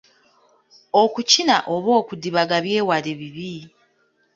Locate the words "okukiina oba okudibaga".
1.01-2.55